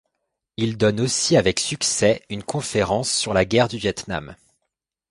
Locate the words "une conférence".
2.31-3.13